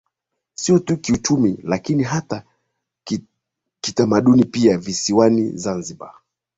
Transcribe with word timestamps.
Sio 0.53 0.79
tu 0.79 0.97
kiuchumi 0.97 1.59
lakini 1.63 2.03
hata 2.03 2.43
kitamaduni 3.81 4.45
pia 4.45 4.77
visiwani 4.77 5.51
Zanzibar 5.57 6.13